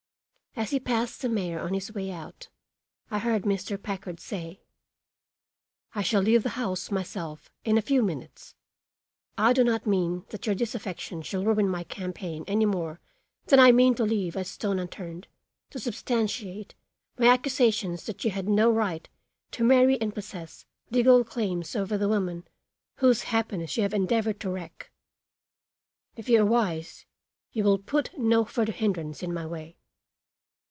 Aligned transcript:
As 0.53 0.71
he 0.71 0.81
passed 0.81 1.21
the 1.21 1.29
mayor 1.29 1.61
on 1.61 1.73
his 1.73 1.93
way 1.93 2.11
out, 2.11 2.49
I 3.09 3.19
heard 3.19 3.43
Mr. 3.43 3.81
Packard 3.81 4.19
say: 4.19 4.59
"I 5.95 6.01
shall 6.01 6.21
leave 6.21 6.43
the 6.43 6.49
house 6.49 6.91
myself 6.91 7.49
in 7.63 7.77
a 7.77 7.81
few 7.81 8.03
minutes. 8.03 8.53
I 9.37 9.53
do 9.53 9.63
not 9.63 9.87
mean 9.87 10.25
that 10.29 10.45
your 10.45 10.53
disaffection 10.53 11.21
shall 11.21 11.45
ruin 11.45 11.69
my 11.69 11.85
campaign 11.85 12.43
any 12.47 12.65
more 12.65 12.99
than 13.45 13.61
I 13.61 13.71
mean 13.71 13.95
to 13.95 14.03
leave 14.03 14.35
a 14.35 14.43
stone 14.43 14.77
unturned 14.77 15.29
to 15.69 15.79
substantiate 15.79 16.75
my 17.17 17.27
accusation 17.27 17.95
that 18.05 18.25
you 18.25 18.31
had 18.31 18.49
no 18.49 18.69
right 18.69 19.07
to 19.51 19.63
marry 19.63 19.99
and 20.01 20.13
possess 20.13 20.65
legal 20.89 21.23
claims 21.23 21.77
over 21.77 21.97
the 21.97 22.09
woman 22.09 22.45
whose 22.97 23.23
happiness 23.23 23.77
you 23.77 23.83
have 23.83 23.93
endeavored 23.93 24.41
to 24.41 24.49
wreck. 24.49 24.91
If 26.17 26.27
you 26.27 26.41
are 26.41 26.45
wise 26.45 27.05
you 27.53 27.63
will 27.63 27.79
put 27.79 28.15
no 28.19 28.43
further 28.43 28.73
hindrance 28.73 29.23
in 29.23 29.33
my 29.33 29.45
way." 29.45 29.77